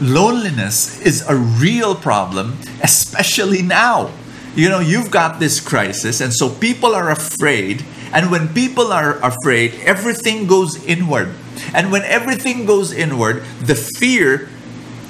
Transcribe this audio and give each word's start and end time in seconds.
loneliness 0.00 1.00
is 1.00 1.26
a 1.28 1.36
real 1.36 1.94
problem, 1.94 2.58
especially 2.82 3.62
now. 3.62 4.10
You 4.54 4.68
know, 4.68 4.80
you've 4.80 5.10
got 5.10 5.38
this 5.40 5.60
crisis, 5.60 6.20
and 6.20 6.32
so 6.32 6.48
people 6.48 6.94
are 6.94 7.10
afraid. 7.10 7.84
And 8.12 8.30
when 8.30 8.48
people 8.54 8.92
are 8.92 9.18
afraid, 9.22 9.74
everything 9.84 10.46
goes 10.46 10.82
inward. 10.84 11.34
And 11.74 11.92
when 11.92 12.02
everything 12.02 12.66
goes 12.66 12.92
inward, 12.92 13.42
the 13.60 13.74
fear 13.74 14.48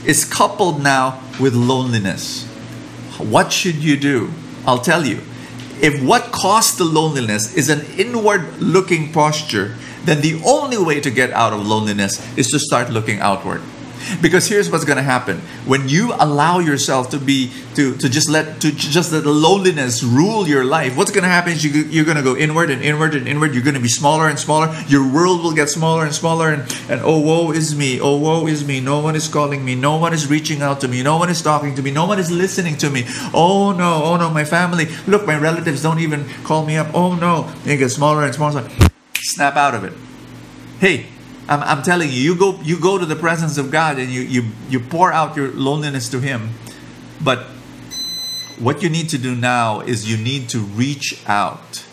is 0.04 0.24
coupled 0.24 0.82
now 0.82 1.22
with 1.40 1.54
loneliness. 1.54 2.44
What 3.18 3.52
should 3.52 3.76
you 3.76 3.96
do? 3.96 4.30
I'll 4.66 4.80
tell 4.80 5.06
you. 5.06 5.20
If 5.80 6.02
what 6.02 6.32
caused 6.32 6.78
the 6.78 6.84
loneliness 6.84 7.54
is 7.54 7.68
an 7.68 7.82
inward 7.96 8.60
looking 8.60 9.12
posture, 9.12 9.76
then 10.04 10.20
the 10.20 10.42
only 10.44 10.78
way 10.78 11.00
to 11.00 11.10
get 11.10 11.30
out 11.30 11.52
of 11.52 11.64
loneliness 11.64 12.18
is 12.36 12.48
to 12.48 12.58
start 12.58 12.90
looking 12.90 13.20
outward. 13.20 13.62
Because 14.20 14.48
here's 14.48 14.70
what's 14.70 14.84
going 14.84 14.96
to 14.96 15.02
happen 15.02 15.38
when 15.66 15.88
you 15.88 16.12
allow 16.18 16.58
yourself 16.58 17.10
to 17.10 17.18
be 17.18 17.52
to 17.74 17.96
to 17.96 18.08
just 18.08 18.28
let 18.28 18.60
to 18.60 18.72
just 18.72 19.12
let 19.12 19.24
the 19.24 19.32
loneliness 19.32 20.02
rule 20.02 20.46
your 20.46 20.64
life. 20.64 20.96
What's 20.96 21.10
going 21.10 21.24
to 21.24 21.28
happen 21.28 21.52
is 21.52 21.64
you, 21.64 21.70
you're 21.84 22.04
going 22.04 22.16
to 22.16 22.22
go 22.22 22.36
inward 22.36 22.70
and 22.70 22.82
inward 22.82 23.14
and 23.14 23.28
inward. 23.28 23.54
You're 23.54 23.62
going 23.62 23.74
to 23.74 23.80
be 23.80 23.88
smaller 23.88 24.28
and 24.28 24.38
smaller. 24.38 24.74
Your 24.88 25.06
world 25.12 25.42
will 25.42 25.54
get 25.54 25.68
smaller 25.68 26.04
and 26.04 26.14
smaller. 26.14 26.50
And 26.50 26.62
and 26.88 27.00
oh 27.02 27.20
woe 27.20 27.50
is 27.52 27.74
me. 27.74 28.00
Oh 28.00 28.16
woe 28.16 28.46
is 28.46 28.66
me. 28.66 28.80
No 28.80 29.00
one 29.00 29.16
is 29.16 29.28
calling 29.28 29.64
me. 29.64 29.74
No 29.74 29.96
one 29.96 30.12
is 30.12 30.28
reaching 30.28 30.62
out 30.62 30.80
to 30.80 30.88
me. 30.88 31.02
No 31.02 31.18
one 31.18 31.30
is 31.30 31.42
talking 31.42 31.74
to 31.74 31.82
me. 31.82 31.90
No 31.90 32.06
one 32.06 32.18
is 32.18 32.30
listening 32.30 32.76
to 32.78 32.90
me. 32.90 33.04
Oh 33.34 33.72
no. 33.72 34.02
Oh 34.04 34.16
no. 34.16 34.30
My 34.30 34.44
family. 34.44 34.86
Look, 35.06 35.26
my 35.26 35.38
relatives 35.38 35.82
don't 35.82 36.00
even 36.00 36.28
call 36.44 36.64
me 36.64 36.76
up. 36.76 36.94
Oh 36.94 37.14
no. 37.14 37.52
It 37.64 37.78
gets 37.78 37.94
smaller 37.94 38.24
and 38.24 38.34
smaller. 38.34 38.68
Snap 39.14 39.56
out 39.56 39.74
of 39.74 39.84
it. 39.84 39.92
Hey, 40.80 41.06
I'm, 41.48 41.62
I'm 41.62 41.82
telling 41.82 42.10
you, 42.10 42.16
you 42.16 42.34
go 42.36 42.60
you 42.62 42.78
go 42.78 42.98
to 42.98 43.06
the 43.06 43.16
presence 43.16 43.56
of 43.56 43.70
God 43.70 43.98
and 43.98 44.10
you, 44.10 44.20
you 44.20 44.44
you 44.68 44.80
pour 44.80 45.12
out 45.12 45.36
your 45.36 45.50
loneliness 45.52 46.08
to 46.10 46.20
Him. 46.20 46.50
But 47.22 47.46
what 48.58 48.82
you 48.82 48.90
need 48.90 49.08
to 49.10 49.18
do 49.18 49.34
now 49.34 49.80
is 49.80 50.10
you 50.10 50.16
need 50.22 50.50
to 50.50 50.58
reach 50.58 51.22
out. 51.26 51.84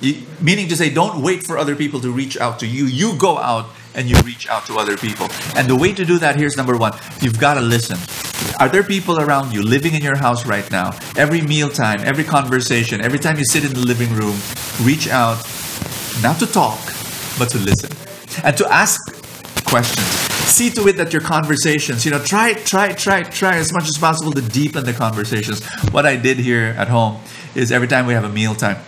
You, 0.00 0.22
meaning 0.40 0.68
to 0.68 0.76
say, 0.76 0.90
don't 0.90 1.22
wait 1.22 1.46
for 1.46 1.56
other 1.56 1.76
people 1.76 2.00
to 2.00 2.10
reach 2.10 2.36
out 2.36 2.58
to 2.60 2.66
you. 2.66 2.86
You 2.86 3.16
go 3.16 3.38
out 3.38 3.66
and 3.94 4.10
you 4.10 4.16
reach 4.24 4.48
out 4.48 4.66
to 4.66 4.76
other 4.76 4.96
people. 4.96 5.28
And 5.56 5.68
the 5.68 5.76
way 5.76 5.92
to 5.94 6.04
do 6.04 6.18
that 6.18 6.34
here's 6.34 6.56
number 6.56 6.76
one: 6.76 6.92
you've 7.20 7.38
got 7.38 7.54
to 7.54 7.60
listen. 7.60 7.98
Are 8.58 8.68
there 8.68 8.82
people 8.82 9.20
around 9.20 9.52
you 9.52 9.62
living 9.62 9.94
in 9.94 10.02
your 10.02 10.16
house 10.16 10.44
right 10.46 10.68
now? 10.70 10.98
Every 11.16 11.40
mealtime, 11.42 12.00
every 12.00 12.24
conversation, 12.24 13.00
every 13.00 13.20
time 13.20 13.38
you 13.38 13.44
sit 13.44 13.64
in 13.64 13.72
the 13.72 13.86
living 13.86 14.12
room, 14.12 14.36
reach 14.82 15.08
out, 15.08 15.38
not 16.22 16.40
to 16.40 16.46
talk, 16.46 16.80
but 17.38 17.48
to 17.50 17.58
listen 17.58 18.13
and 18.42 18.56
to 18.56 18.66
ask 18.72 19.00
questions. 19.64 20.06
See 20.48 20.70
to 20.70 20.86
it 20.88 20.96
that 20.96 21.12
your 21.12 21.22
conversations, 21.22 22.04
you 22.04 22.10
know, 22.10 22.22
try, 22.22 22.54
try, 22.54 22.92
try, 22.92 23.22
try 23.22 23.56
as 23.56 23.72
much 23.72 23.84
as 23.84 23.98
possible 23.98 24.32
to 24.32 24.42
deepen 24.42 24.84
the 24.84 24.92
conversations. 24.92 25.64
What 25.90 26.06
I 26.06 26.16
did 26.16 26.38
here 26.38 26.74
at 26.78 26.88
home 26.88 27.20
is 27.54 27.72
every 27.72 27.88
time 27.88 28.06
we 28.06 28.14
have 28.14 28.24
a 28.24 28.28
meal 28.28 28.54
time, 28.54 28.78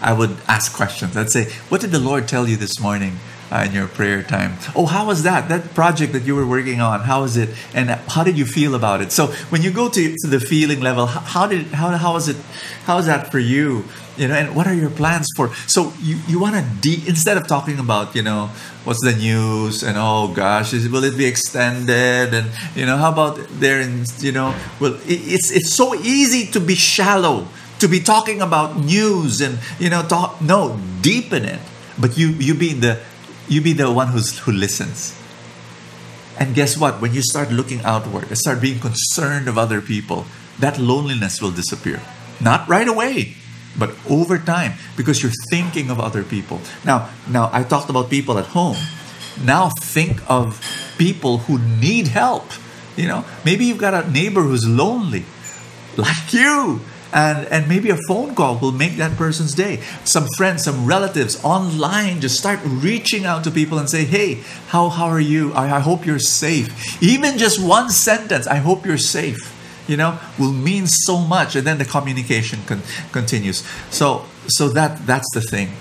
I 0.00 0.12
would 0.12 0.36
ask 0.48 0.74
questions. 0.74 1.16
I'd 1.16 1.30
say, 1.30 1.50
What 1.68 1.80
did 1.80 1.90
the 1.90 1.98
Lord 1.98 2.28
tell 2.28 2.48
you 2.48 2.56
this 2.56 2.80
morning? 2.80 3.18
Uh, 3.48 3.64
in 3.64 3.72
your 3.72 3.86
prayer 3.86 4.24
time. 4.24 4.54
Oh, 4.74 4.86
how 4.86 5.06
was 5.06 5.22
that? 5.22 5.48
That 5.48 5.72
project 5.72 6.12
that 6.14 6.24
you 6.24 6.34
were 6.34 6.44
working 6.44 6.80
on, 6.80 6.98
how 7.02 7.20
was 7.20 7.36
it? 7.36 7.50
And 7.74 7.90
how 7.90 8.24
did 8.24 8.36
you 8.36 8.44
feel 8.44 8.74
about 8.74 9.00
it? 9.00 9.12
So 9.12 9.28
when 9.50 9.62
you 9.62 9.70
go 9.70 9.88
to, 9.88 10.16
to 10.16 10.26
the 10.26 10.40
feeling 10.40 10.80
level, 10.80 11.06
how 11.06 11.46
did 11.46 11.66
how 11.68 11.90
how 11.90 12.14
was 12.14 12.28
it? 12.28 12.36
How 12.86 12.98
is 12.98 13.06
that 13.06 13.30
for 13.30 13.38
you? 13.38 13.84
You 14.16 14.26
know, 14.26 14.34
and 14.34 14.56
what 14.56 14.66
are 14.66 14.74
your 14.74 14.90
plans 14.90 15.28
for? 15.36 15.54
So 15.68 15.92
you 16.02 16.18
you 16.26 16.40
want 16.40 16.56
to 16.56 16.64
de- 16.80 17.06
instead 17.06 17.36
of 17.36 17.46
talking 17.46 17.78
about 17.78 18.16
you 18.16 18.22
know 18.22 18.50
what's 18.82 19.04
the 19.04 19.14
news 19.14 19.84
and 19.84 19.96
oh 19.96 20.26
gosh, 20.34 20.72
is, 20.72 20.88
will 20.88 21.04
it 21.04 21.16
be 21.16 21.26
extended? 21.26 22.34
And 22.34 22.50
you 22.74 22.84
know, 22.84 22.96
how 22.96 23.12
about 23.12 23.38
there 23.60 23.80
in 23.80 24.06
you 24.18 24.32
know, 24.32 24.56
well, 24.80 24.94
it, 25.06 25.20
it's 25.22 25.52
it's 25.52 25.72
so 25.72 25.94
easy 25.94 26.50
to 26.50 26.58
be 26.58 26.74
shallow 26.74 27.46
to 27.78 27.86
be 27.86 28.00
talking 28.00 28.40
about 28.40 28.76
news 28.76 29.40
and 29.40 29.58
you 29.78 29.90
know 29.90 30.02
talk 30.02 30.40
no 30.40 30.80
deepen 31.02 31.44
it 31.44 31.60
but 31.98 32.16
you 32.16 32.28
you 32.28 32.54
be 32.54 32.72
the 32.72 32.98
you 33.48 33.60
be 33.60 33.72
the 33.72 33.90
one 33.90 34.08
who's 34.08 34.38
who 34.40 34.52
listens. 34.52 35.14
And 36.38 36.54
guess 36.54 36.76
what? 36.76 37.00
When 37.00 37.14
you 37.14 37.22
start 37.22 37.50
looking 37.50 37.80
outward 37.82 38.28
and 38.28 38.36
start 38.36 38.60
being 38.60 38.78
concerned 38.78 39.48
of 39.48 39.56
other 39.56 39.80
people 39.80 40.26
that 40.58 40.78
loneliness 40.78 41.40
will 41.40 41.50
disappear. 41.50 42.00
Not 42.40 42.68
right 42.68 42.88
away 42.88 43.36
but 43.78 43.94
over 44.08 44.38
time 44.38 44.72
because 44.96 45.22
you're 45.22 45.38
thinking 45.50 45.90
of 45.90 46.00
other 46.00 46.24
people. 46.24 46.60
Now 46.84 47.10
now 47.28 47.50
i 47.52 47.62
talked 47.62 47.90
about 47.90 48.10
people 48.10 48.38
at 48.38 48.46
home. 48.46 48.76
Now 49.42 49.68
think 49.68 50.20
of 50.30 50.60
people 50.98 51.38
who 51.38 51.58
need 51.58 52.08
help. 52.08 52.48
You 52.96 53.08
know 53.08 53.24
maybe 53.44 53.64
you've 53.64 53.78
got 53.78 53.94
a 53.94 54.10
neighbor 54.10 54.42
who's 54.42 54.66
lonely 54.66 55.24
like 55.96 56.32
you 56.32 56.80
and 57.16 57.48
and 57.48 57.66
maybe 57.66 57.88
a 57.88 57.96
phone 58.06 58.34
call 58.34 58.58
will 58.58 58.72
make 58.72 58.96
that 58.98 59.16
person's 59.16 59.54
day. 59.54 59.80
Some 60.04 60.28
friends 60.36 60.64
some 60.64 60.84
relatives 60.84 61.42
online 61.42 62.20
just 62.20 62.38
start 62.38 62.60
reaching 62.62 63.24
out 63.24 63.42
to 63.44 63.50
people 63.50 63.78
and 63.78 63.88
say 63.88 64.04
hey 64.04 64.44
how 64.68 64.90
how 64.90 65.06
are 65.06 65.20
you? 65.20 65.52
I, 65.54 65.76
I 65.76 65.80
hope 65.80 66.04
you're 66.04 66.18
safe. 66.18 66.68
Even 67.02 67.38
just 67.38 67.58
one 67.58 67.88
sentence 67.90 68.46
i 68.46 68.56
hope 68.56 68.84
you're 68.84 68.98
safe 68.98 69.40
you 69.88 69.96
know 69.96 70.18
will 70.38 70.52
mean 70.52 70.86
so 70.86 71.18
much. 71.18 71.56
And 71.56 71.66
then 71.66 71.78
the 71.78 71.84
communication 71.84 72.60
con- 72.66 72.82
continues. 73.12 73.64
So 73.90 74.26
so 74.48 74.68
that 74.70 75.06
that's 75.06 75.30
the 75.32 75.40
thing. 75.40 75.72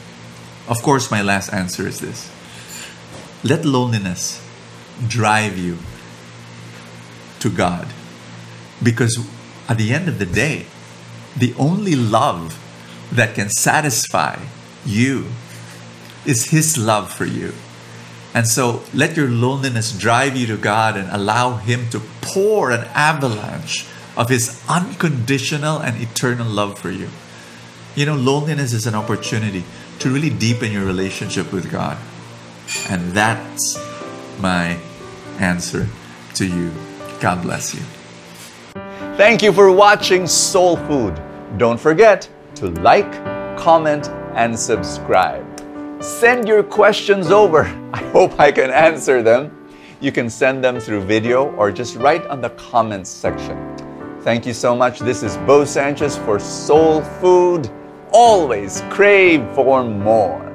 Of 0.67 0.81
course 0.81 1.11
my 1.11 1.21
last 1.21 1.51
answer 1.53 1.85
is 1.87 1.99
this. 1.99 2.31
Let 3.43 3.65
loneliness 3.65 4.41
drive 5.07 5.57
you 5.57 5.77
to 7.39 7.49
god. 7.49 7.87
Because 8.81 9.19
at 9.67 9.77
the 9.77 9.91
end 9.91 10.07
of 10.07 10.19
the 10.19 10.25
day 10.25 10.65
the 11.35 11.53
only 11.57 11.95
love 11.95 12.61
that 13.11 13.35
can 13.35 13.49
satisfy 13.49 14.39
you 14.85 15.25
is 16.25 16.49
His 16.49 16.77
love 16.77 17.11
for 17.11 17.25
you. 17.25 17.53
And 18.33 18.47
so 18.47 18.83
let 18.93 19.15
your 19.15 19.29
loneliness 19.29 19.97
drive 19.97 20.35
you 20.35 20.45
to 20.47 20.57
God 20.57 20.97
and 20.97 21.09
allow 21.09 21.57
Him 21.57 21.89
to 21.91 22.01
pour 22.21 22.71
an 22.71 22.85
avalanche 22.93 23.85
of 24.17 24.29
His 24.29 24.61
unconditional 24.67 25.79
and 25.79 26.01
eternal 26.01 26.47
love 26.47 26.79
for 26.79 26.89
you. 26.89 27.09
You 27.95 28.05
know, 28.05 28.15
loneliness 28.15 28.73
is 28.73 28.87
an 28.87 28.95
opportunity 28.95 29.63
to 29.99 30.09
really 30.09 30.29
deepen 30.29 30.71
your 30.71 30.85
relationship 30.85 31.53
with 31.53 31.71
God. 31.71 31.97
And 32.89 33.11
that's 33.11 33.77
my 34.41 34.77
answer 35.39 35.87
to 36.35 36.45
you. 36.45 36.71
God 37.21 37.41
bless 37.41 37.73
you. 37.73 37.81
Thank 39.15 39.41
you 39.41 39.53
for 39.53 39.71
watching 39.71 40.27
Soul 40.27 40.75
Food. 40.75 41.21
Don't 41.57 41.79
forget 41.79 42.27
to 42.55 42.67
like, 42.81 43.09
comment, 43.57 44.09
and 44.35 44.59
subscribe. 44.59 45.45
Send 46.03 46.49
your 46.49 46.63
questions 46.63 47.31
over. 47.31 47.61
I 47.93 48.03
hope 48.11 48.37
I 48.37 48.51
can 48.51 48.71
answer 48.71 49.23
them. 49.23 49.69
You 50.01 50.11
can 50.11 50.29
send 50.29 50.61
them 50.61 50.81
through 50.81 51.05
video 51.05 51.55
or 51.55 51.71
just 51.71 51.95
write 51.95 52.25
on 52.27 52.41
the 52.41 52.49
comments 52.49 53.09
section. 53.09 53.57
Thank 54.19 54.45
you 54.45 54.53
so 54.53 54.75
much. 54.75 54.99
This 54.99 55.23
is 55.23 55.37
Bo 55.47 55.63
Sanchez 55.63 56.17
for 56.17 56.39
Soul 56.39 57.01
Food. 57.21 57.69
Always 58.11 58.81
crave 58.89 59.47
for 59.55 59.81
more. 59.81 60.54